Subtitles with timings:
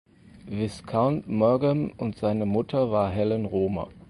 [0.47, 3.89] Viscount Maugham und seine Mutter war Helen Romer.